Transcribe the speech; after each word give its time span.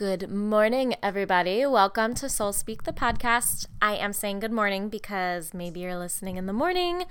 Good 0.00 0.30
morning, 0.30 0.94
everybody. 1.02 1.66
Welcome 1.66 2.14
to 2.14 2.30
Soul 2.30 2.54
Speak, 2.54 2.84
the 2.84 2.92
podcast. 2.92 3.66
I 3.82 3.96
am 3.96 4.14
saying 4.14 4.40
good 4.40 4.50
morning 4.50 4.88
because 4.88 5.52
maybe 5.52 5.80
you're 5.80 5.98
listening 5.98 6.38
in 6.38 6.46
the 6.46 6.54
morning, 6.54 7.04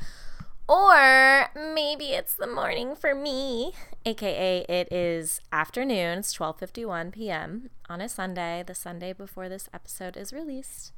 or 0.68 1.50
maybe 1.56 2.06
it's 2.14 2.34
the 2.34 2.48
morning 2.48 2.96
for 2.96 3.14
me, 3.14 3.74
aka 4.08 4.66
it 4.68 4.92
is 4.92 5.40
afternoon. 5.52 6.18
It's 6.18 6.36
12:51 6.36 7.12
p.m. 7.12 7.70
on 7.88 8.02
a 8.02 8.10
Sunday, 8.10 8.64
the 8.66 8.74
Sunday 8.74 9.14
before 9.14 9.48
this 9.50 9.70
episode 9.72 10.18
is 10.18 10.34
released. 10.34 10.92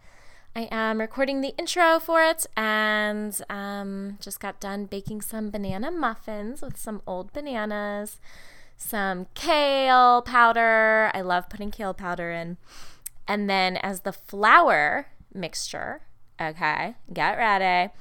I 0.56 0.70
am 0.72 1.02
recording 1.02 1.42
the 1.42 1.54
intro 1.58 2.00
for 2.00 2.24
it 2.24 2.46
and 2.56 3.38
um, 3.50 4.18
just 4.22 4.40
got 4.40 4.62
done 4.62 4.86
baking 4.86 5.24
some 5.24 5.50
banana 5.50 5.92
muffins 5.92 6.62
with 6.62 6.78
some 6.78 7.02
old 7.06 7.34
bananas 7.34 8.18
some 8.82 9.28
kale 9.36 10.22
powder. 10.24 11.12
I 11.14 11.22
love 11.22 11.50
putting 11.50 11.72
kale 11.72 11.94
powder 11.94 12.32
in. 12.32 12.58
And 13.28 13.50
then 13.50 13.78
as 13.78 14.02
the 14.02 14.12
flour 14.12 15.08
mixture, 15.34 16.02
okay, 16.40 16.96
get 17.14 17.38
ready. 17.38 17.94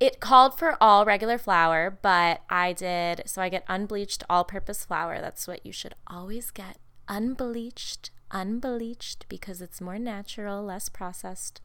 It 0.00 0.20
called 0.20 0.58
for 0.58 0.76
all 0.80 1.04
regular 1.04 1.38
flour, 1.38 1.98
but 2.02 2.40
I 2.50 2.72
did, 2.72 3.22
so 3.26 3.40
I 3.40 3.48
get 3.48 3.64
unbleached 3.68 4.24
all 4.28 4.44
purpose 4.44 4.84
flour. 4.84 5.20
That's 5.20 5.46
what 5.46 5.64
you 5.64 5.72
should 5.72 5.94
always 6.06 6.50
get. 6.50 6.78
Unbleached, 7.08 8.10
unbleached, 8.30 9.26
because 9.28 9.62
it's 9.62 9.80
more 9.80 9.98
natural, 9.98 10.64
less 10.64 10.88
processed. 10.88 11.60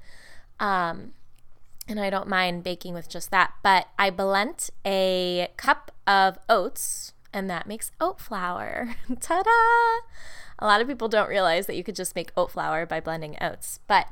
Um, 0.60 1.14
and 1.88 2.00
I 2.00 2.12
don't 2.12 2.28
mind 2.28 2.64
baking 2.64 2.94
with 2.94 3.10
just 3.10 3.32
that. 3.32 3.54
But 3.64 3.88
I 3.98 4.12
blend 4.12 4.70
a 4.86 5.48
cup 5.58 5.92
of 6.06 6.38
oats, 6.48 7.14
and 7.34 7.50
that 7.50 7.68
makes 7.68 7.92
oat 8.00 8.20
flour. 8.20 8.96
Ta 9.20 9.44
da! 9.44 10.08
A 10.60 10.66
lot 10.66 10.82
of 10.82 10.88
people 10.88 11.08
don't 11.08 11.30
realize 11.30 11.68
that 11.68 11.76
you 11.76 11.84
could 11.84 11.96
just 11.96 12.16
make 12.16 12.32
oat 12.36 12.52
flour 12.52 12.86
by 12.86 13.00
blending 13.00 13.38
oats, 13.42 13.80
but 13.88 14.08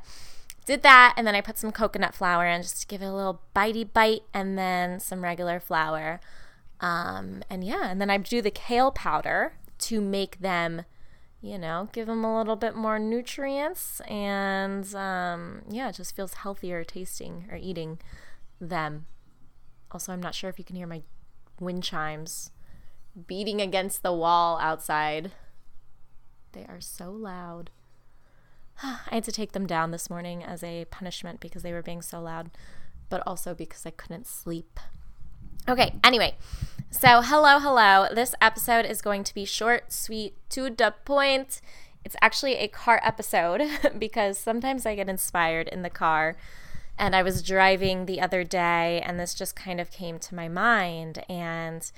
did 0.64 0.82
that 0.82 1.14
and 1.16 1.26
then 1.26 1.34
I 1.34 1.40
put 1.40 1.58
some 1.58 1.72
coconut 1.72 2.14
flour 2.14 2.46
in 2.46 2.62
just 2.62 2.82
to 2.82 2.86
give 2.86 3.00
it 3.02 3.06
a 3.06 3.14
little 3.14 3.40
bitey 3.56 3.90
bite 3.90 4.22
and 4.34 4.58
then 4.58 5.00
some 5.00 5.22
regular 5.22 5.60
flour. 5.60 6.20
Um, 6.80 7.42
and 7.50 7.64
yeah, 7.64 7.90
and 7.90 8.00
then 8.00 8.10
I 8.10 8.18
do 8.18 8.40
the 8.42 8.50
kale 8.50 8.90
powder 8.90 9.54
to 9.78 10.00
make 10.00 10.40
them, 10.40 10.84
you 11.40 11.58
know, 11.58 11.88
give 11.92 12.06
them 12.06 12.24
a 12.24 12.36
little 12.36 12.54
bit 12.54 12.76
more 12.76 12.98
nutrients 12.98 14.00
and 14.00 14.94
um, 14.94 15.62
yeah, 15.70 15.88
it 15.88 15.94
just 15.94 16.14
feels 16.14 16.34
healthier 16.34 16.84
tasting 16.84 17.46
or 17.50 17.56
eating 17.56 17.98
them. 18.60 19.06
Also, 19.90 20.12
I'm 20.12 20.20
not 20.22 20.34
sure 20.34 20.50
if 20.50 20.58
you 20.58 20.64
can 20.64 20.76
hear 20.76 20.86
my 20.86 21.02
wind 21.60 21.82
chimes 21.82 22.50
beating 23.26 23.60
against 23.60 24.02
the 24.02 24.12
wall 24.12 24.58
outside. 24.58 25.32
They 26.52 26.64
are 26.68 26.80
so 26.80 27.10
loud. 27.10 27.70
I 28.82 28.98
had 29.10 29.24
to 29.24 29.32
take 29.32 29.52
them 29.52 29.66
down 29.66 29.90
this 29.90 30.10
morning 30.10 30.42
as 30.42 30.62
a 30.62 30.84
punishment 30.86 31.40
because 31.40 31.62
they 31.62 31.72
were 31.72 31.82
being 31.82 32.02
so 32.02 32.20
loud, 32.20 32.50
but 33.08 33.22
also 33.26 33.54
because 33.54 33.84
I 33.84 33.90
couldn't 33.90 34.26
sleep. 34.26 34.78
Okay, 35.68 35.94
anyway, 36.02 36.34
so 36.90 37.20
hello, 37.20 37.58
hello. 37.58 38.06
This 38.14 38.34
episode 38.40 38.86
is 38.86 39.02
going 39.02 39.24
to 39.24 39.34
be 39.34 39.44
short, 39.44 39.92
sweet, 39.92 40.34
to 40.50 40.70
the 40.70 40.94
point. 41.04 41.60
It's 42.04 42.16
actually 42.22 42.56
a 42.56 42.68
car 42.68 43.00
episode 43.04 43.62
because 43.98 44.38
sometimes 44.38 44.86
I 44.86 44.94
get 44.94 45.08
inspired 45.10 45.68
in 45.68 45.82
the 45.82 45.90
car. 45.90 46.36
And 47.00 47.14
I 47.14 47.22
was 47.22 47.42
driving 47.42 48.06
the 48.06 48.20
other 48.20 48.42
day, 48.42 49.00
and 49.04 49.20
this 49.20 49.34
just 49.34 49.54
kind 49.54 49.80
of 49.80 49.90
came 49.90 50.18
to 50.18 50.34
my 50.34 50.48
mind. 50.48 51.22
And 51.28 51.88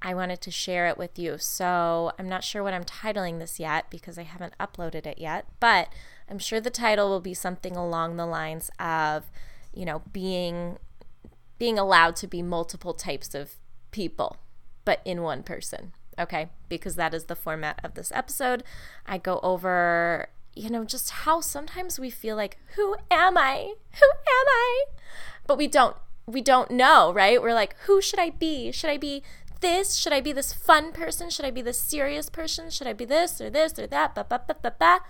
I 0.00 0.14
wanted 0.14 0.40
to 0.42 0.50
share 0.50 0.86
it 0.86 0.96
with 0.96 1.18
you. 1.18 1.38
So 1.38 2.12
I'm 2.18 2.28
not 2.28 2.44
sure 2.44 2.62
what 2.62 2.74
I'm 2.74 2.84
titling 2.84 3.38
this 3.38 3.58
yet 3.58 3.90
because 3.90 4.18
I 4.18 4.22
haven't 4.22 4.54
uploaded 4.58 5.06
it 5.06 5.18
yet, 5.18 5.46
but 5.60 5.88
I'm 6.30 6.38
sure 6.38 6.60
the 6.60 6.70
title 6.70 7.08
will 7.08 7.20
be 7.20 7.34
something 7.34 7.76
along 7.76 8.16
the 8.16 8.26
lines 8.26 8.70
of, 8.78 9.30
you 9.72 9.84
know, 9.84 10.02
being 10.12 10.78
being 11.58 11.78
allowed 11.78 12.14
to 12.14 12.28
be 12.28 12.40
multiple 12.40 12.94
types 12.94 13.34
of 13.34 13.56
people, 13.90 14.36
but 14.84 15.00
in 15.04 15.22
one 15.22 15.42
person. 15.42 15.92
Okay? 16.18 16.48
Because 16.68 16.94
that 16.94 17.14
is 17.14 17.24
the 17.24 17.36
format 17.36 17.80
of 17.82 17.94
this 17.94 18.12
episode. 18.12 18.62
I 19.06 19.18
go 19.18 19.40
over, 19.42 20.28
you 20.54 20.70
know, 20.70 20.84
just 20.84 21.10
how 21.10 21.40
sometimes 21.40 21.98
we 21.98 22.10
feel 22.10 22.36
like, 22.36 22.58
who 22.76 22.94
am 23.10 23.36
I? 23.36 23.74
Who 23.94 24.06
am 24.06 24.46
I? 24.48 24.84
But 25.46 25.58
we 25.58 25.66
don't 25.66 25.96
we 26.28 26.42
don't 26.42 26.70
know, 26.70 27.12
right? 27.12 27.40
We're 27.40 27.54
like, 27.54 27.74
who 27.86 28.02
should 28.02 28.20
I 28.20 28.30
be? 28.30 28.70
Should 28.70 28.90
I 28.90 28.98
be 28.98 29.22
this? 29.60 29.96
Should 29.96 30.12
I 30.12 30.20
be 30.20 30.32
this 30.32 30.52
fun 30.52 30.92
person? 30.92 31.30
Should 31.30 31.44
I 31.44 31.50
be 31.50 31.62
this 31.62 31.80
serious 31.80 32.28
person? 32.30 32.70
Should 32.70 32.86
I 32.86 32.92
be 32.92 33.04
this 33.04 33.40
or 33.40 33.50
this 33.50 33.78
or 33.78 33.86
that? 33.86 34.14
Ba, 34.14 34.26
ba, 34.28 34.42
ba, 34.46 34.56
ba, 34.60 34.74
ba. 34.78 35.00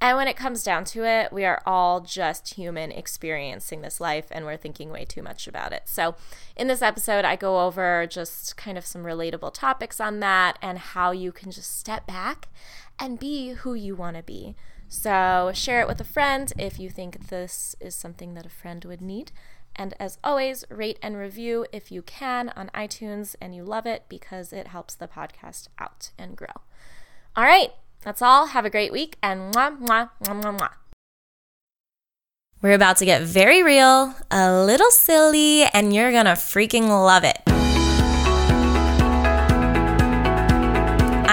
And 0.00 0.16
when 0.16 0.28
it 0.28 0.36
comes 0.36 0.62
down 0.62 0.84
to 0.86 1.04
it, 1.04 1.32
we 1.32 1.44
are 1.44 1.62
all 1.64 2.00
just 2.00 2.54
human 2.54 2.92
experiencing 2.92 3.80
this 3.80 4.00
life 4.00 4.26
and 4.30 4.44
we're 4.44 4.56
thinking 4.56 4.90
way 4.90 5.04
too 5.04 5.22
much 5.22 5.46
about 5.46 5.72
it. 5.72 5.84
So, 5.86 6.14
in 6.56 6.66
this 6.66 6.82
episode, 6.82 7.24
I 7.24 7.36
go 7.36 7.64
over 7.64 8.06
just 8.06 8.56
kind 8.56 8.76
of 8.76 8.84
some 8.84 9.04
relatable 9.04 9.54
topics 9.54 10.00
on 10.00 10.20
that 10.20 10.58
and 10.60 10.78
how 10.78 11.12
you 11.12 11.32
can 11.32 11.50
just 11.50 11.78
step 11.78 12.06
back 12.06 12.48
and 12.98 13.18
be 13.18 13.52
who 13.52 13.74
you 13.74 13.96
want 13.96 14.16
to 14.16 14.22
be. 14.22 14.54
So, 14.88 15.52
share 15.54 15.80
it 15.80 15.88
with 15.88 16.00
a 16.00 16.04
friend 16.04 16.52
if 16.58 16.78
you 16.78 16.90
think 16.90 17.28
this 17.28 17.74
is 17.80 17.94
something 17.94 18.34
that 18.34 18.46
a 18.46 18.50
friend 18.50 18.84
would 18.84 19.00
need. 19.00 19.32
And 19.76 19.94
as 19.98 20.18
always, 20.22 20.64
rate 20.70 20.98
and 21.02 21.16
review 21.16 21.66
if 21.72 21.90
you 21.90 22.02
can 22.02 22.50
on 22.50 22.70
iTunes 22.74 23.34
and 23.40 23.54
you 23.54 23.64
love 23.64 23.86
it 23.86 24.04
because 24.08 24.52
it 24.52 24.68
helps 24.68 24.94
the 24.94 25.08
podcast 25.08 25.68
out 25.78 26.10
and 26.18 26.36
grow. 26.36 26.62
All 27.36 27.44
right, 27.44 27.72
that's 28.02 28.22
all. 28.22 28.46
Have 28.46 28.64
a 28.64 28.70
great 28.70 28.92
week 28.92 29.16
and 29.22 29.52
mwah, 29.52 29.78
mwah, 29.78 30.10
mwah, 30.22 30.42
mwah, 30.42 30.58
mwah. 30.58 30.70
We're 32.62 32.72
about 32.72 32.96
to 32.98 33.04
get 33.04 33.22
very 33.22 33.62
real, 33.62 34.14
a 34.30 34.64
little 34.64 34.90
silly, 34.90 35.64
and 35.64 35.94
you're 35.94 36.12
gonna 36.12 36.32
freaking 36.32 36.88
love 36.88 37.24
it. 37.24 37.53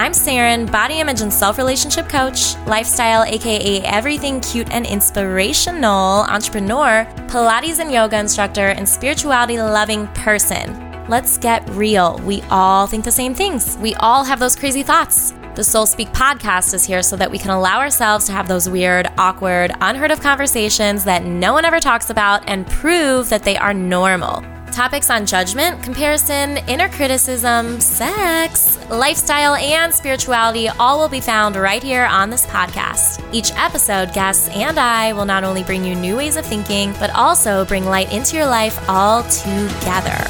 I'm 0.02 0.10
Saren, 0.10 0.68
body 0.68 0.98
image 0.98 1.20
and 1.20 1.32
self 1.32 1.58
relationship 1.58 2.08
coach, 2.08 2.56
lifestyle, 2.66 3.22
aka 3.22 3.82
everything 3.82 4.40
cute 4.40 4.68
and 4.72 4.84
inspirational, 4.84 6.24
entrepreneur, 6.28 7.06
Pilates 7.28 7.78
and 7.78 7.92
yoga 7.92 8.18
instructor, 8.18 8.70
and 8.70 8.88
spirituality 8.88 9.58
loving 9.58 10.08
person. 10.08 11.06
Let's 11.08 11.38
get 11.38 11.62
real. 11.70 12.18
We 12.24 12.42
all 12.50 12.88
think 12.88 13.04
the 13.04 13.12
same 13.12 13.32
things, 13.32 13.78
we 13.78 13.94
all 14.00 14.24
have 14.24 14.40
those 14.40 14.56
crazy 14.56 14.82
thoughts. 14.82 15.34
The 15.54 15.62
Soul 15.62 15.86
Speak 15.86 16.08
podcast 16.08 16.74
is 16.74 16.82
here 16.84 17.04
so 17.04 17.14
that 17.14 17.30
we 17.30 17.38
can 17.38 17.50
allow 17.50 17.78
ourselves 17.78 18.26
to 18.26 18.32
have 18.32 18.48
those 18.48 18.68
weird, 18.68 19.06
awkward, 19.18 19.70
unheard 19.80 20.10
of 20.10 20.20
conversations 20.20 21.04
that 21.04 21.24
no 21.24 21.52
one 21.52 21.64
ever 21.64 21.78
talks 21.78 22.10
about 22.10 22.42
and 22.48 22.66
prove 22.66 23.28
that 23.28 23.44
they 23.44 23.56
are 23.56 23.72
normal. 23.72 24.42
Topics 24.72 25.10
on 25.10 25.26
judgment, 25.26 25.82
comparison, 25.82 26.56
inner 26.66 26.88
criticism, 26.88 27.78
sex, 27.78 28.78
lifestyle, 28.88 29.54
and 29.54 29.92
spirituality 29.92 30.66
all 30.68 30.98
will 30.98 31.10
be 31.10 31.20
found 31.20 31.56
right 31.56 31.82
here 31.82 32.06
on 32.06 32.30
this 32.30 32.46
podcast. 32.46 33.22
Each 33.34 33.52
episode, 33.52 34.14
guests 34.14 34.48
and 34.48 34.78
I 34.78 35.12
will 35.12 35.26
not 35.26 35.44
only 35.44 35.62
bring 35.62 35.84
you 35.84 35.94
new 35.94 36.16
ways 36.16 36.36
of 36.36 36.46
thinking, 36.46 36.94
but 36.98 37.10
also 37.10 37.66
bring 37.66 37.84
light 37.84 38.10
into 38.14 38.34
your 38.34 38.46
life 38.46 38.88
all 38.88 39.22
together. 39.24 40.24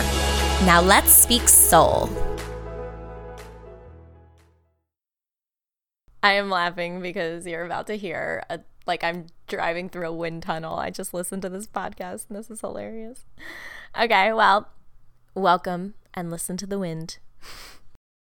Now 0.67 0.83
let's 0.83 1.13
speak 1.13 1.49
soul. 1.49 2.11
I 6.21 6.33
am 6.33 6.51
laughing 6.51 7.01
because 7.01 7.47
you're 7.47 7.65
about 7.65 7.87
to 7.87 7.95
hear 7.95 8.43
a 8.51 8.59
like 8.87 9.05
I'm 9.05 9.27
driving 9.47 9.89
through 9.89 10.09
a 10.09 10.13
wind 10.13 10.43
tunnel. 10.43 10.75
I 10.75 10.91
just 10.91 11.15
listened 11.15 11.43
to 11.43 11.49
this 11.49 11.69
podcast 11.69 12.27
and 12.29 12.37
this 12.37 12.51
is 12.51 12.61
hilarious. 12.61 13.25
Okay, 13.95 14.33
well, 14.33 14.71
welcome 15.35 15.93
and 16.15 16.31
listen 16.31 16.57
to 16.57 16.67
the 16.67 16.79
wind. 16.79 17.19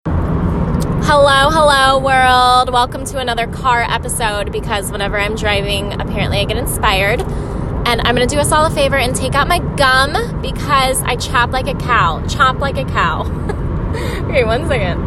Hello, 0.06 1.50
hello, 1.50 2.00
world. 2.00 2.72
Welcome 2.72 3.04
to 3.08 3.18
another 3.20 3.46
car 3.46 3.82
episode 3.82 4.54
because 4.54 4.90
whenever 4.90 5.20
I'm 5.20 5.36
driving, 5.36 6.00
apparently 6.00 6.40
I 6.40 6.46
get 6.46 6.56
inspired. 6.56 7.20
And 7.20 8.00
I'm 8.06 8.16
going 8.16 8.26
to 8.26 8.34
do 8.34 8.40
us 8.40 8.54
all 8.54 8.68
a 8.68 8.70
favor 8.70 8.96
and 8.96 9.14
take 9.14 9.36
out 9.36 9.50
my 9.50 9.60
gum 9.76 10.42
because 10.42 11.02
I 11.02 11.18
chop 11.18 11.52
like 11.52 11.68
a 11.68 11.76
cow. 11.76 12.26
Chop 12.28 12.60
like 12.60 12.78
a 12.78 12.86
cow. 12.86 13.24
okay, 14.30 14.46
one 14.46 14.66
second. 14.66 15.02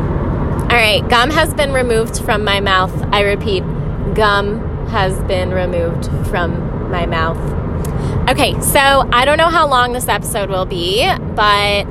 All 0.00 0.78
right, 0.78 1.06
gum 1.10 1.30
has 1.30 1.52
been 1.52 1.74
removed 1.74 2.24
from 2.24 2.44
my 2.44 2.60
mouth. 2.60 2.94
I 3.12 3.20
repeat, 3.24 3.62
gum 4.14 4.86
has 4.88 5.22
been 5.24 5.50
removed 5.50 6.06
from 6.30 6.90
my 6.90 7.04
mouth. 7.04 7.61
Okay, 8.28 8.58
so 8.60 8.78
I 9.12 9.24
don't 9.24 9.36
know 9.36 9.48
how 9.48 9.66
long 9.66 9.92
this 9.92 10.06
episode 10.06 10.48
will 10.48 10.64
be, 10.64 11.04
but 11.34 11.86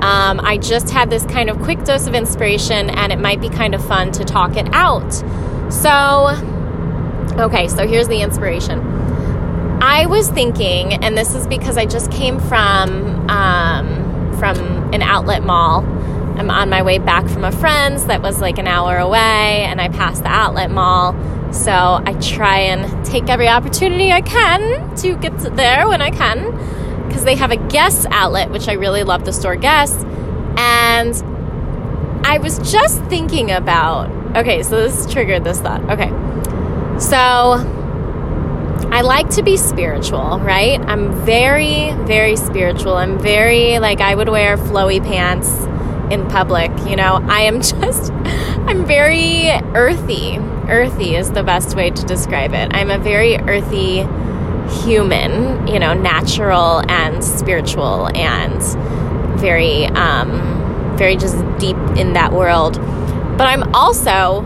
um, 0.00 0.40
I 0.40 0.58
just 0.60 0.88
had 0.88 1.10
this 1.10 1.24
kind 1.26 1.50
of 1.50 1.60
quick 1.60 1.84
dose 1.84 2.06
of 2.06 2.14
inspiration 2.14 2.88
and 2.88 3.12
it 3.12 3.18
might 3.18 3.42
be 3.42 3.50
kind 3.50 3.74
of 3.74 3.86
fun 3.86 4.10
to 4.12 4.24
talk 4.24 4.56
it 4.56 4.68
out. 4.72 5.12
So, 5.70 6.28
okay, 7.38 7.68
so 7.68 7.86
here's 7.86 8.08
the 8.08 8.22
inspiration. 8.22 8.80
I 9.82 10.06
was 10.06 10.30
thinking, 10.30 10.94
and 10.94 11.16
this 11.16 11.34
is 11.34 11.46
because 11.46 11.76
I 11.76 11.84
just 11.84 12.10
came 12.10 12.40
from 12.40 13.28
um, 13.28 14.32
from 14.38 14.58
an 14.94 15.02
outlet 15.02 15.42
mall, 15.42 15.84
I'm 16.38 16.50
on 16.50 16.68
my 16.68 16.82
way 16.82 16.98
back 16.98 17.28
from 17.28 17.44
a 17.44 17.52
friend's 17.52 18.06
that 18.06 18.20
was 18.22 18.40
like 18.40 18.58
an 18.58 18.66
hour 18.66 18.98
away, 18.98 19.64
and 19.64 19.80
I 19.80 19.88
passed 19.88 20.22
the 20.22 20.28
outlet 20.28 20.70
mall. 20.70 21.14
So 21.52 21.72
I 21.72 22.12
try 22.20 22.58
and 22.58 23.04
take 23.04 23.28
every 23.28 23.48
opportunity 23.48 24.12
I 24.12 24.20
can 24.20 24.94
to 24.96 25.16
get 25.16 25.38
there 25.56 25.88
when 25.88 26.02
I 26.02 26.10
can 26.10 27.06
because 27.06 27.24
they 27.24 27.36
have 27.36 27.50
a 27.50 27.56
Guess 27.56 28.06
outlet, 28.10 28.50
which 28.50 28.68
I 28.68 28.72
really 28.72 29.04
love 29.04 29.24
the 29.24 29.32
store 29.32 29.56
Guess. 29.56 30.04
And 30.58 31.14
I 32.26 32.38
was 32.38 32.58
just 32.70 33.02
thinking 33.04 33.50
about 33.50 34.10
okay, 34.36 34.62
so 34.62 34.76
this 34.76 35.10
triggered 35.10 35.44
this 35.44 35.60
thought. 35.60 35.82
Okay, 35.90 36.10
so 36.98 37.54
I 38.90 39.00
like 39.00 39.30
to 39.30 39.42
be 39.42 39.56
spiritual, 39.56 40.38
right? 40.40 40.80
I'm 40.80 41.12
very, 41.24 41.92
very 42.04 42.36
spiritual. 42.36 42.94
I'm 42.94 43.18
very, 43.18 43.78
like, 43.78 44.00
I 44.00 44.14
would 44.14 44.28
wear 44.28 44.56
flowy 44.56 45.02
pants 45.02 45.50
in 46.10 46.28
public. 46.28 46.70
You 46.86 46.96
know, 46.96 47.24
I 47.28 47.42
am 47.42 47.60
just, 47.62 48.12
I'm 48.12 48.84
very 48.84 49.50
earthy. 49.74 50.38
Earthy 50.68 51.16
is 51.16 51.30
the 51.30 51.42
best 51.42 51.76
way 51.76 51.90
to 51.90 52.04
describe 52.04 52.52
it. 52.54 52.74
I'm 52.74 52.90
a 52.90 52.98
very 52.98 53.36
earthy 53.36 54.06
human, 54.82 55.66
you 55.66 55.78
know, 55.78 55.94
natural 55.94 56.82
and 56.90 57.22
spiritual 57.22 58.08
and 58.16 58.60
very, 59.38 59.86
um, 59.86 60.96
very 60.96 61.16
just 61.16 61.36
deep 61.58 61.76
in 61.96 62.14
that 62.14 62.32
world. 62.32 62.74
But 63.38 63.48
I'm 63.48 63.74
also, 63.74 64.44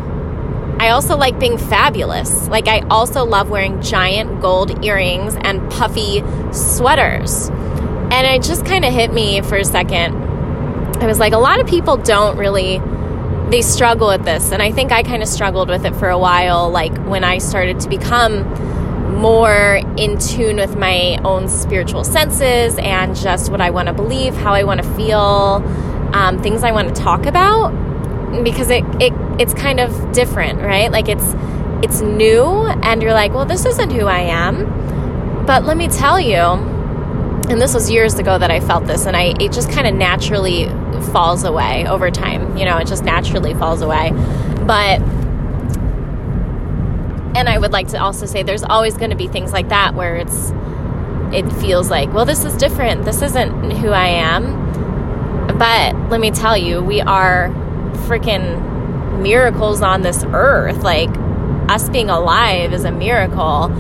I 0.79 0.91
also 0.91 1.17
like 1.17 1.39
being 1.39 1.57
fabulous. 1.57 2.49
Like, 2.49 2.69
I 2.69 2.81
also 2.91 3.25
love 3.25 3.49
wearing 3.49 3.81
giant 3.81 4.43
gold 4.43 4.85
earrings 4.85 5.37
and 5.41 5.71
puffy 5.71 6.23
sweaters. 6.53 7.49
And 7.49 8.27
it 8.27 8.43
just 8.43 8.67
kind 8.67 8.85
of 8.85 8.93
hit 8.93 9.13
me 9.13 9.41
for 9.41 9.57
a 9.57 9.65
second 9.65 10.30
I 11.01 11.07
was 11.07 11.19
like, 11.19 11.33
a 11.33 11.39
lot 11.39 11.61
of 11.61 11.67
people 11.67 11.97
don't 11.97 12.37
really, 12.37 12.79
they 13.51 13.63
struggle 13.63 14.09
with 14.09 14.25
this. 14.25 14.53
And 14.53 14.63
I 14.63 14.71
think 14.71 14.93
I 14.93 15.03
kind 15.03 15.23
of 15.23 15.29
struggled 15.29 15.69
with 15.69 15.85
it 15.85 15.97
for 15.97 16.09
a 16.09 16.19
while, 16.19 16.71
like 16.71 16.97
when 17.07 17.25
I 17.25 17.39
started 17.39 17.81
to 17.81 17.89
become 17.89 18.45
more 19.17 19.81
in 19.97 20.19
tune 20.19 20.57
with 20.57 20.77
my 20.77 21.19
own 21.25 21.49
spiritual 21.49 22.05
senses 22.05 22.79
and 22.79 23.17
just 23.17 23.51
what 23.51 23.61
I 23.61 23.71
want 23.71 23.89
to 23.89 23.95
believe, 23.95 24.35
how 24.35 24.53
I 24.53 24.65
want 24.65 24.83
to 24.83 24.95
feel, 24.95 25.63
um, 26.13 26.43
things 26.43 26.63
I 26.63 26.73
want 26.73 26.95
to 26.95 27.03
talk 27.03 27.27
about, 27.27 27.71
because 28.45 28.71
it, 28.71 28.85
it 29.01 29.13
it's 29.39 29.55
kind 29.55 29.81
of 29.81 30.13
different, 30.13 30.61
right? 30.61 30.91
Like 30.91 31.09
it's 31.09 31.35
it's 31.83 32.01
new, 32.03 32.45
and 32.83 33.03
you're 33.03 33.15
like, 33.15 33.33
well, 33.33 33.47
this 33.47 33.65
isn't 33.65 33.91
who 33.91 34.07
I 34.07 34.21
am. 34.21 35.45
But 35.47 35.65
let 35.65 35.77
me 35.77 35.89
tell 35.89 36.21
you, 36.21 36.37
and 36.37 37.61
this 37.61 37.75
was 37.75 37.91
years 37.91 38.19
ago 38.19 38.39
that 38.39 38.51
I 38.51 38.61
felt 38.61 38.87
this, 38.87 39.07
and 39.07 39.17
I 39.17 39.35
it 39.41 39.53
just 39.53 39.71
kind 39.71 39.87
of 39.87 39.95
naturally 39.95 40.67
falls 41.13 41.45
away 41.45 41.87
over 41.87 42.11
time. 42.11 42.57
You 42.57 42.65
know, 42.65 42.77
it 42.79 42.87
just 42.87 43.05
naturally 43.05 43.55
falls 43.55 43.83
away. 43.83 44.11
But 44.67 45.01
and 47.37 47.49
I 47.49 47.59
would 47.59 47.73
like 47.73 47.89
to 47.89 48.01
also 48.01 48.27
say 48.27 48.43
there's 48.43 48.65
always 48.65 48.97
going 48.97 49.11
to 49.11 49.17
be 49.17 49.29
things 49.29 49.53
like 49.53 49.69
that 49.69 49.95
where 49.95 50.17
it's 50.17 50.53
it 51.33 51.49
feels 51.61 51.91
like, 51.91 52.13
well, 52.13 52.25
this 52.25 52.45
is 52.45 52.57
different. 52.57 53.05
This 53.05 53.23
isn't 53.23 53.71
who 53.77 53.91
I 53.91 54.09
am. 54.09 55.57
But 55.59 55.95
let 56.11 56.21
me 56.21 56.33
tell 56.33 56.57
you, 56.57 56.83
we 56.83 57.01
are 57.01 57.51
freaking 58.09 59.21
miracles 59.23 59.81
on 59.81 60.03
this 60.03 60.25
earth. 60.25 60.83
Like 60.83 61.11
us 61.71 61.89
being 61.89 62.11
alive 62.11 62.73
is 62.73 62.85
a 62.85 62.91
miracle. 62.91 63.71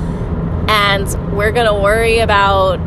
And 0.69 1.37
we're 1.37 1.51
going 1.51 1.67
to 1.67 1.75
worry 1.75 2.21
about 2.21 2.79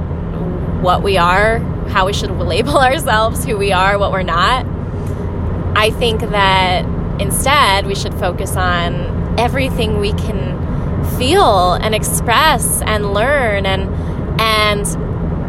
what 0.81 1.03
we 1.03 1.17
are 1.17 1.59
how 1.89 2.05
we 2.05 2.13
should 2.13 2.31
label 2.39 2.77
ourselves, 2.77 3.45
who 3.45 3.57
we 3.57 3.71
are, 3.71 3.97
what 3.97 4.11
we're 4.11 4.23
not. 4.23 4.65
I 5.75 5.89
think 5.91 6.21
that 6.21 6.85
instead 7.19 7.85
we 7.85 7.95
should 7.95 8.13
focus 8.13 8.55
on 8.55 9.39
everything 9.39 9.99
we 9.99 10.13
can 10.13 10.53
feel 11.17 11.73
and 11.73 11.93
express 11.93 12.81
and 12.83 13.13
learn 13.13 13.65
and 13.65 13.89
and, 14.39 14.85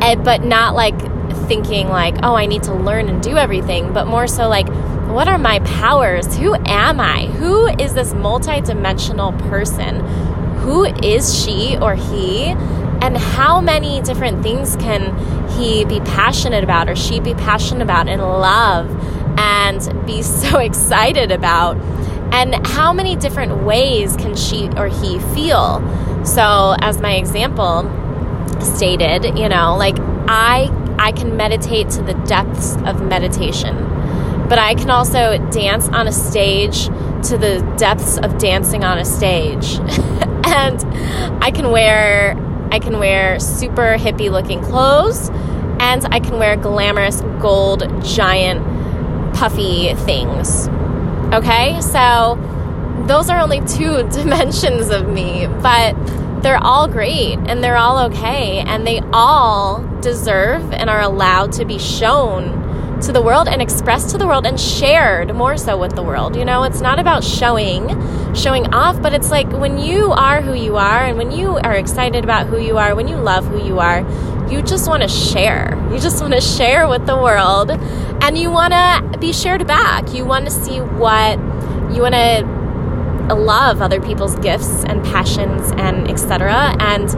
and 0.03 0.25
but 0.25 0.45
not 0.45 0.75
like 0.75 0.99
thinking 1.47 1.89
like 1.89 2.17
oh 2.23 2.35
I 2.35 2.47
need 2.47 2.63
to 2.65 2.75
learn 2.75 3.09
and 3.09 3.23
do 3.23 3.37
everything 3.37 3.93
but 3.93 4.07
more 4.07 4.27
so 4.27 4.49
like 4.49 4.69
what 5.15 5.29
are 5.29 5.39
my 5.39 5.61
powers? 5.61 6.37
Who 6.39 6.55
am 6.67 6.99
I? 6.99 7.27
Who 7.27 7.67
is 7.67 7.95
this 7.95 8.13
multidimensional 8.15 9.39
person? 9.49 10.01
Who 10.57 10.85
is 10.85 11.41
she 11.41 11.77
or 11.77 11.95
he 11.95 12.55
and 13.05 13.19
how 13.19 13.61
many 13.61 14.01
different 14.01 14.43
things 14.43 14.77
can 14.77 15.15
he 15.51 15.85
be 15.85 16.01
passionate 16.01 16.65
about 16.65 16.89
or 16.89 16.97
she 16.97 17.21
be 17.21 17.35
passionate 17.35 17.83
about 17.83 18.09
and 18.09 18.23
love 18.23 18.89
and 19.39 20.07
be 20.07 20.23
so 20.43 20.59
excited 20.59 21.31
about? 21.31 21.77
And 22.33 22.67
how 22.67 22.95
many 22.95 23.15
different 23.15 23.63
ways 23.63 24.17
can 24.17 24.35
she 24.35 24.71
or 24.71 24.89
he 24.89 25.19
feel? 25.35 25.83
So, 26.25 26.77
as 26.81 26.99
my 27.03 27.17
example 27.17 27.83
stated, 28.61 29.39
you 29.39 29.51
know, 29.51 29.77
like 29.77 29.97
I 30.27 30.71
I 30.99 31.13
can 31.13 31.37
meditate 31.37 31.91
to 31.91 32.03
the 32.03 32.15
depths 32.27 32.77
of 32.87 33.03
meditation. 33.03 33.77
But 34.49 34.59
I 34.59 34.75
can 34.75 34.89
also 34.89 35.37
dance 35.51 35.89
on 35.89 36.09
a 36.09 36.13
stage 36.13 36.87
to 37.29 37.37
the 37.37 37.61
depths 37.77 38.17
of 38.17 38.39
dancing 38.39 38.83
on 38.83 38.99
a 38.99 39.05
stage. 39.05 39.75
and 40.47 40.83
I 41.43 41.51
can 41.51 41.71
wear 41.71 42.37
I 42.71 42.79
can 42.79 42.99
wear 42.99 43.39
super 43.41 43.97
hippie 43.99 44.31
looking 44.31 44.61
clothes, 44.63 45.31
and 45.81 46.07
I 46.13 46.21
can 46.21 46.39
wear 46.39 46.57
glamorous 46.57 47.21
gold 47.41 47.83
giant 48.05 48.65
puffy 49.35 49.95
things. 49.95 50.69
Okay, 51.35 51.81
so 51.81 52.39
those 53.07 53.29
are 53.29 53.41
only 53.41 53.61
two 53.61 54.09
dimensions 54.13 54.91
of 54.91 55.09
me, 55.09 55.47
but 55.47 55.95
they're 56.43 56.63
all 56.63 56.87
great 56.87 57.39
and 57.47 57.65
they're 57.65 57.77
all 57.77 57.99
okay, 58.07 58.59
and 58.61 58.87
they 58.87 59.01
all 59.13 59.83
deserve 60.01 60.73
and 60.73 60.91
are 60.91 61.01
allowed 61.01 61.53
to 61.53 61.65
be 61.65 61.79
shown 61.79 62.64
to 63.07 63.13
the 63.13 63.21
world 63.21 63.49
and 63.49 63.61
expressed 63.61 64.11
to 64.11 64.19
the 64.19 64.27
world 64.27 64.47
and 64.47 64.59
shared 64.59 65.35
more 65.35 65.57
so 65.57 65.77
with 65.77 65.95
the 65.95 66.03
world. 66.03 66.37
You 66.37 66.45
know, 66.45 66.63
it's 66.65 66.81
not 66.81 66.99
about 66.99 67.23
showing, 67.23 67.89
showing 68.35 68.73
off, 68.73 69.01
but 69.03 69.13
it's 69.13 69.31
like 69.31 69.51
when 69.53 69.79
you 69.79 70.13
are 70.13 70.41
who 70.41 70.55
you 70.55 70.77
are 70.77 71.05
and 71.05 71.19
when 71.19 71.31
you 71.31 71.57
are 71.59 71.75
excited 71.75 72.25
about 72.25 72.47
who 72.47 72.59
you 72.59 72.79
are, 72.79 72.95
when 72.95 73.07
you 73.07 73.17
love 73.17 73.47
who 73.47 73.63
you 73.63 73.79
are, 73.79 74.01
you 74.51 74.63
just 74.63 74.89
want 74.89 75.03
to 75.03 75.09
share. 75.09 75.79
You 75.93 75.99
just 75.99 76.21
want 76.23 76.35
to 76.35 76.41
share 76.41 76.89
with 76.89 77.07
the 77.07 77.17
world 77.17 77.71
and 77.71 78.39
you 78.39 78.51
want 78.51 78.73
to 78.73 79.19
be 79.19 79.33
shared 79.33 79.67
back. 79.67 80.15
You 80.15 80.25
want 80.25 80.47
to 80.47 80.51
see 80.51 80.81
what 80.81 81.39
you 81.95 82.03
want 82.03 82.15
to 82.15 83.35
love 83.35 83.83
other 83.83 84.01
people's 84.01 84.37
gifts 84.37 84.85
and 84.85 85.05
passions 85.05 85.73
and 85.77 86.09
etc. 86.11 86.77
And 86.79 87.09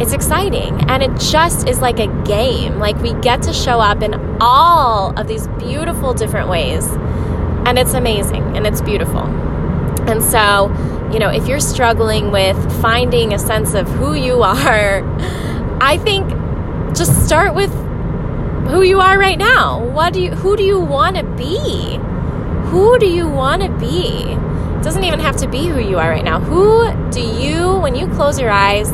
it's 0.00 0.12
exciting 0.12 0.80
and 0.90 1.02
it 1.02 1.20
just 1.20 1.68
is 1.68 1.80
like 1.80 1.98
a 1.98 2.08
game. 2.24 2.78
Like 2.78 2.96
we 2.96 3.14
get 3.14 3.42
to 3.42 3.52
show 3.52 3.80
up 3.80 4.02
in 4.02 4.14
all 4.40 5.18
of 5.18 5.28
these 5.28 5.46
beautiful 5.58 6.14
different 6.14 6.48
ways. 6.48 6.86
And 7.66 7.78
it's 7.78 7.94
amazing 7.94 8.56
and 8.56 8.66
it's 8.66 8.80
beautiful. 8.80 9.22
And 10.06 10.22
so, 10.22 10.68
you 11.12 11.18
know, 11.18 11.30
if 11.30 11.46
you're 11.46 11.60
struggling 11.60 12.30
with 12.30 12.56
finding 12.82 13.32
a 13.32 13.38
sense 13.38 13.74
of 13.74 13.88
who 13.88 14.14
you 14.14 14.42
are, 14.42 15.02
I 15.80 15.98
think 15.98 16.28
just 16.94 17.24
start 17.24 17.54
with 17.54 17.72
who 18.68 18.82
you 18.82 19.00
are 19.00 19.18
right 19.18 19.38
now. 19.38 19.84
What 19.84 20.12
do 20.12 20.22
you 20.22 20.30
who 20.30 20.56
do 20.56 20.62
you 20.62 20.80
want 20.80 21.16
to 21.16 21.22
be? 21.22 21.98
Who 22.70 22.98
do 22.98 23.06
you 23.06 23.28
want 23.28 23.62
to 23.62 23.68
be? 23.78 24.36
doesn't 24.84 25.04
even 25.04 25.18
have 25.18 25.36
to 25.38 25.48
be 25.48 25.66
who 25.66 25.80
you 25.80 25.98
are 25.98 26.10
right 26.10 26.24
now. 26.24 26.38
Who 26.38 26.92
do 27.10 27.22
you, 27.22 27.74
when 27.76 27.94
you 27.94 28.06
close 28.08 28.38
your 28.38 28.50
eyes, 28.50 28.90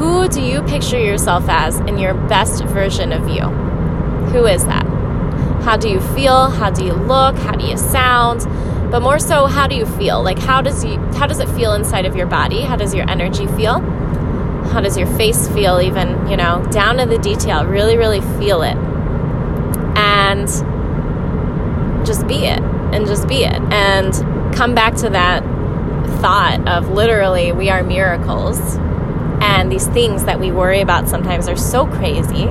who 0.00 0.26
do 0.28 0.40
you 0.40 0.62
picture 0.62 0.98
yourself 0.98 1.44
as 1.46 1.78
in 1.80 1.98
your 1.98 2.14
best 2.14 2.64
version 2.64 3.12
of 3.12 3.28
you? 3.28 3.42
Who 4.32 4.46
is 4.46 4.64
that? 4.64 4.86
How 5.62 5.76
do 5.76 5.90
you 5.90 6.00
feel? 6.00 6.48
How 6.48 6.70
do 6.70 6.82
you 6.82 6.94
look? 6.94 7.36
How 7.36 7.52
do 7.52 7.66
you 7.66 7.76
sound? 7.76 8.40
But 8.90 9.00
more 9.00 9.18
so, 9.18 9.44
how 9.44 9.66
do 9.66 9.76
you 9.76 9.84
feel? 9.84 10.22
Like 10.22 10.38
how 10.38 10.62
does 10.62 10.82
you 10.82 10.96
how 11.18 11.26
does 11.26 11.38
it 11.38 11.50
feel 11.50 11.74
inside 11.74 12.06
of 12.06 12.16
your 12.16 12.26
body? 12.26 12.62
How 12.62 12.76
does 12.76 12.94
your 12.94 13.08
energy 13.10 13.46
feel? 13.48 13.80
How 14.72 14.80
does 14.80 14.96
your 14.96 15.06
face 15.18 15.48
feel 15.48 15.82
even, 15.82 16.26
you 16.30 16.36
know, 16.38 16.66
down 16.70 16.96
to 16.96 17.04
the 17.04 17.18
detail? 17.18 17.66
Really, 17.66 17.98
really 17.98 18.22
feel 18.38 18.62
it. 18.62 18.76
And 19.98 20.48
just 22.06 22.26
be 22.26 22.46
it. 22.46 22.62
And 22.94 23.06
just 23.06 23.28
be 23.28 23.44
it. 23.44 23.60
And 23.70 24.14
come 24.54 24.74
back 24.74 24.94
to 24.94 25.10
that 25.10 25.44
thought 26.22 26.66
of 26.66 26.88
literally 26.88 27.52
we 27.52 27.68
are 27.68 27.82
miracles 27.82 28.78
and 29.40 29.70
these 29.70 29.86
things 29.88 30.24
that 30.24 30.38
we 30.38 30.52
worry 30.52 30.80
about 30.80 31.08
sometimes 31.08 31.48
are 31.48 31.56
so 31.56 31.86
crazy. 31.86 32.48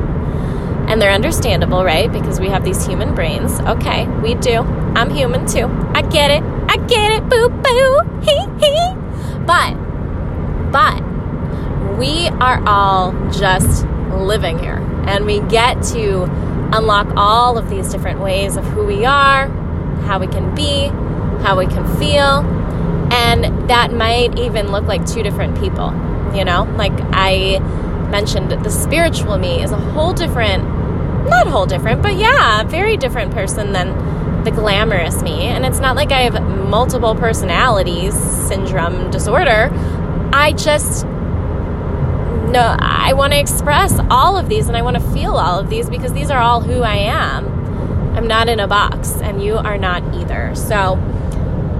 And 0.87 1.01
they're 1.01 1.11
understandable 1.11 1.83
right? 1.83 2.11
Because 2.11 2.39
we 2.39 2.49
have 2.49 2.63
these 2.63 2.85
human 2.85 3.13
brains. 3.13 3.59
Okay 3.61 4.07
we 4.07 4.35
do. 4.35 4.59
I'm 4.95 5.09
human 5.09 5.45
too. 5.45 5.67
I 5.93 6.01
get 6.01 6.31
it. 6.31 6.43
I 6.43 6.77
get 6.87 7.11
it. 7.11 7.29
Boo 7.29 7.49
boo. 7.49 8.21
Hee 8.21 8.47
hee. 8.59 8.95
But 9.45 9.75
but 10.71 11.97
we 11.97 12.27
are 12.27 12.61
all 12.67 13.11
just 13.31 13.85
living 14.13 14.57
here. 14.59 14.77
And 15.05 15.25
we 15.25 15.41
get 15.41 15.81
to 15.93 16.23
unlock 16.71 17.07
all 17.15 17.57
of 17.57 17.69
these 17.69 17.89
different 17.89 18.19
ways 18.19 18.57
of 18.57 18.65
who 18.65 18.85
we 18.85 19.05
are 19.05 19.47
how 20.09 20.19
we 20.19 20.27
can 20.27 20.53
be, 20.55 20.87
how 21.43 21.57
we 21.57 21.67
can 21.67 21.85
feel, 21.97 22.43
and 23.13 23.69
that 23.69 23.93
might 23.93 24.37
even 24.39 24.71
look 24.71 24.85
like 24.85 25.05
two 25.05 25.21
different 25.21 25.57
people. 25.59 25.91
You 26.35 26.45
know, 26.45 26.63
like 26.77 26.93
I 27.11 27.59
mentioned, 28.09 28.51
the 28.51 28.69
spiritual 28.69 29.37
me 29.37 29.61
is 29.63 29.71
a 29.71 29.77
whole 29.77 30.13
different, 30.13 30.63
not 31.27 31.47
whole 31.47 31.65
different, 31.65 32.01
but 32.01 32.15
yeah, 32.15 32.61
a 32.61 32.65
very 32.65 32.97
different 32.97 33.33
person 33.33 33.71
than 33.73 34.43
the 34.43 34.51
glamorous 34.51 35.21
me. 35.21 35.43
And 35.43 35.65
it's 35.65 35.79
not 35.79 35.95
like 35.95 36.11
I 36.11 36.21
have 36.21 36.41
multiple 36.69 37.15
personalities 37.15 38.13
syndrome 38.13 39.11
disorder. 39.11 39.69
I 40.31 40.53
just 40.53 41.05
no, 42.49 42.75
I 42.79 43.13
want 43.13 43.33
to 43.33 43.39
express 43.39 43.99
all 44.09 44.35
of 44.35 44.49
these 44.49 44.67
and 44.67 44.75
I 44.75 44.81
want 44.81 44.97
to 44.97 45.11
feel 45.11 45.37
all 45.37 45.59
of 45.59 45.69
these 45.69 45.87
because 45.87 46.13
these 46.13 46.31
are 46.31 46.41
all 46.41 46.61
who 46.61 46.81
I 46.81 46.95
am. 46.95 47.45
I'm 48.15 48.27
not 48.27 48.49
in 48.49 48.59
a 48.59 48.67
box 48.67 49.21
and 49.21 49.43
you 49.43 49.55
are 49.55 49.77
not 49.77 50.03
either. 50.15 50.55
So 50.55 50.95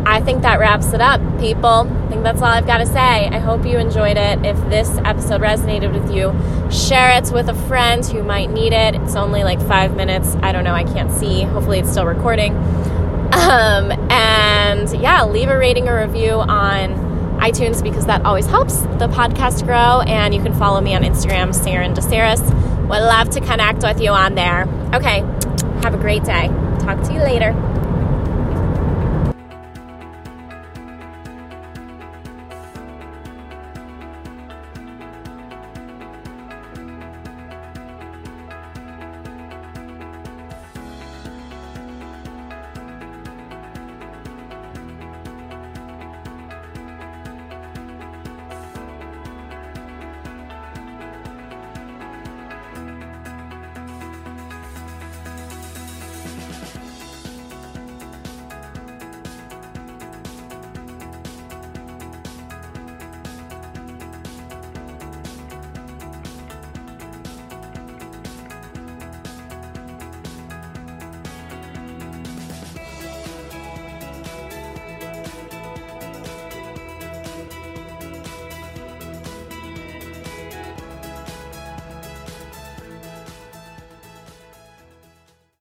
I 0.09 0.21
think 0.21 0.41
that 0.41 0.59
wraps 0.59 0.91
it 0.93 1.01
up, 1.01 1.21
people. 1.39 1.87
I 1.87 2.07
think 2.09 2.23
that's 2.23 2.41
all 2.41 2.47
I've 2.47 2.65
got 2.65 2.79
to 2.79 2.87
say. 2.87 3.27
I 3.27 3.37
hope 3.37 3.63
you 3.63 3.77
enjoyed 3.77 4.17
it. 4.17 4.43
If 4.43 4.57
this 4.67 4.89
episode 5.05 5.41
resonated 5.41 5.93
with 5.93 6.11
you, 6.11 6.33
share 6.71 7.11
it 7.15 7.31
with 7.31 7.47
a 7.47 7.53
friend 7.67 8.03
who 8.03 8.23
might 8.23 8.49
need 8.49 8.73
it. 8.73 8.95
It's 8.95 9.15
only 9.15 9.43
like 9.43 9.61
five 9.61 9.95
minutes. 9.95 10.35
I 10.41 10.51
don't 10.51 10.63
know. 10.63 10.73
I 10.73 10.83
can't 10.83 11.11
see. 11.11 11.43
Hopefully, 11.43 11.79
it's 11.79 11.91
still 11.91 12.05
recording. 12.05 12.55
Um, 13.29 13.91
and 14.11 14.91
yeah, 14.99 15.23
leave 15.23 15.49
a 15.49 15.57
rating 15.57 15.87
or 15.87 16.03
review 16.03 16.31
on 16.31 16.95
iTunes 17.39 17.81
because 17.83 18.07
that 18.07 18.25
always 18.25 18.47
helps 18.47 18.81
the 18.81 19.07
podcast 19.07 19.65
grow. 19.65 20.01
And 20.01 20.33
you 20.33 20.41
can 20.41 20.53
follow 20.55 20.81
me 20.81 20.95
on 20.95 21.03
Instagram, 21.03 21.49
Saren 21.53 21.93
DeSaris. 21.93 22.41
Would 22.89 22.89
love 22.89 23.29
to 23.29 23.39
connect 23.39 23.83
with 23.83 24.01
you 24.01 24.09
on 24.09 24.33
there. 24.33 24.67
Okay, 24.95 25.19
have 25.83 25.93
a 25.93 25.97
great 25.97 26.23
day. 26.23 26.47
Talk 26.79 27.03
to 27.03 27.13
you 27.13 27.19
later. 27.19 27.68